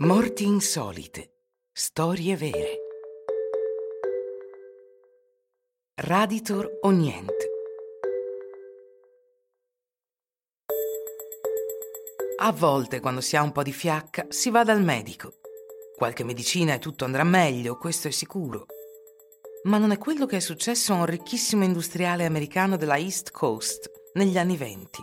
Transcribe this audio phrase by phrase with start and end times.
[0.00, 1.32] Morti insolite.
[1.72, 2.78] Storie vere.
[5.96, 7.50] Raditor o niente.
[12.36, 15.32] A volte, quando si ha un po' di fiacca, si va dal medico.
[15.96, 18.66] Qualche medicina e tutto andrà meglio, questo è sicuro.
[19.64, 23.90] Ma non è quello che è successo a un ricchissimo industriale americano della East Coast
[24.12, 25.02] negli anni venti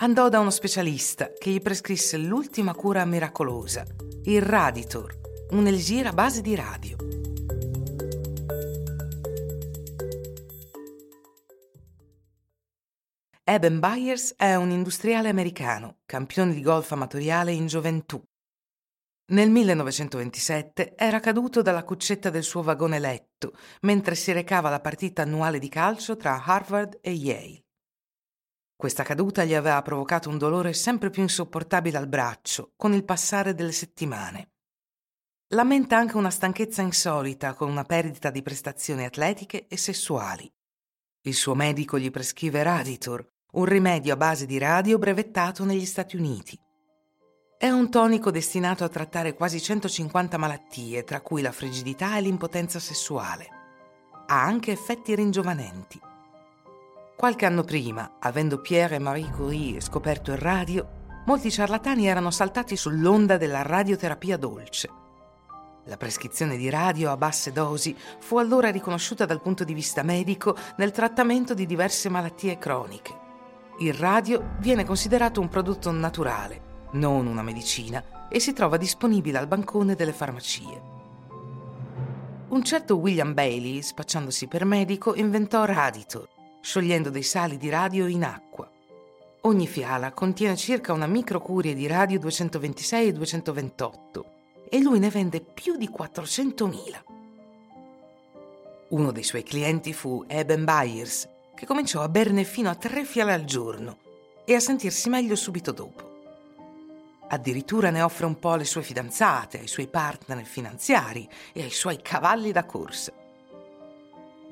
[0.00, 3.84] andò da uno specialista che gli prescrisse l'ultima cura miracolosa,
[4.24, 5.18] il Raditor,
[5.50, 6.96] un a base di radio.
[13.42, 18.22] Eben Byers è un industriale americano, campione di golf amatoriale in gioventù.
[19.30, 25.22] Nel 1927 era caduto dalla cuccetta del suo vagone letto mentre si recava alla partita
[25.22, 27.67] annuale di calcio tra Harvard e Yale.
[28.78, 33.52] Questa caduta gli aveva provocato un dolore sempre più insopportabile al braccio con il passare
[33.52, 34.52] delle settimane.
[35.48, 40.48] Lamenta anche una stanchezza insolita con una perdita di prestazioni atletiche e sessuali.
[41.22, 46.14] Il suo medico gli prescrive Raditor, un rimedio a base di radio brevettato negli Stati
[46.14, 46.56] Uniti.
[47.58, 52.78] È un tonico destinato a trattare quasi 150 malattie, tra cui la frigidità e l'impotenza
[52.78, 53.48] sessuale.
[54.28, 56.00] Ha anche effetti ringiovanenti.
[57.18, 60.88] Qualche anno prima, avendo Pierre e Marie Curie scoperto il radio,
[61.26, 64.88] molti ciarlatani erano saltati sull'onda della radioterapia dolce.
[65.86, 70.54] La prescrizione di radio a basse dosi fu allora riconosciuta dal punto di vista medico
[70.76, 73.18] nel trattamento di diverse malattie croniche.
[73.80, 79.48] Il radio viene considerato un prodotto naturale, non una medicina, e si trova disponibile al
[79.48, 80.82] bancone delle farmacie.
[82.50, 88.24] Un certo William Bailey, spacciandosi per medico, inventò Raditor, sciogliendo dei sali di radio in
[88.24, 88.70] acqua.
[89.42, 94.24] Ogni fiala contiene circa una microcurie di radio 226 e 228
[94.68, 97.02] e lui ne vende più di 400.000.
[98.88, 103.32] Uno dei suoi clienti fu Eben Byers, che cominciò a berne fino a tre fiale
[103.32, 103.98] al giorno
[104.44, 106.06] e a sentirsi meglio subito dopo.
[107.28, 112.00] Addirittura ne offre un po' alle sue fidanzate, ai suoi partner finanziari e ai suoi
[112.00, 113.17] cavalli da corsa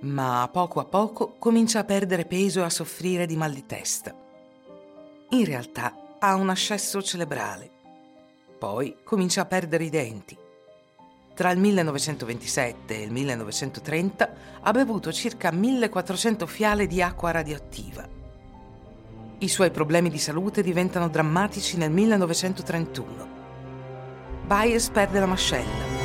[0.01, 4.15] ma poco a poco comincia a perdere peso e a soffrire di mal di testa.
[5.31, 7.71] In realtà ha un ascesso cerebrale.
[8.59, 10.37] Poi comincia a perdere i denti.
[11.35, 18.09] Tra il 1927 e il 1930 ha bevuto circa 1400 fiale di acqua radioattiva.
[19.39, 23.35] I suoi problemi di salute diventano drammatici nel 1931.
[24.47, 25.96] Byers perde la mascella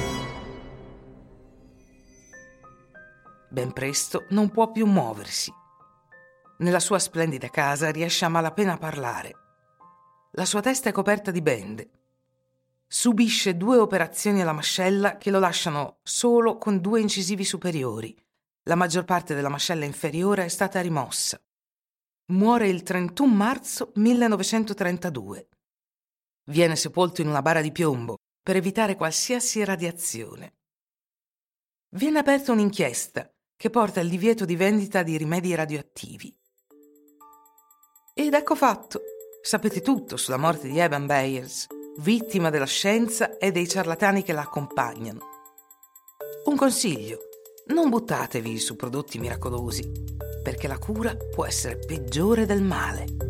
[3.52, 5.54] Ben presto non può più muoversi.
[6.60, 9.36] Nella sua splendida casa riesce a malapena a parlare.
[10.32, 11.90] La sua testa è coperta di bende.
[12.88, 18.16] Subisce due operazioni alla mascella che lo lasciano solo con due incisivi superiori.
[18.64, 21.38] La maggior parte della mascella inferiore è stata rimossa.
[22.28, 25.48] Muore il 31 marzo 1932.
[26.46, 30.54] Viene sepolto in una bara di piombo per evitare qualsiasi radiazione.
[31.90, 33.30] Viene aperta un'inchiesta
[33.62, 36.36] che porta al divieto di vendita di rimedi radioattivi.
[38.16, 39.02] Ed ecco fatto.
[39.40, 41.68] Sapete tutto sulla morte di Evan Byers,
[41.98, 45.20] vittima della scienza e dei ciarlatani che la accompagnano.
[46.46, 47.20] Un consiglio,
[47.68, 49.88] non buttatevi su prodotti miracolosi,
[50.42, 53.21] perché la cura può essere peggiore del male.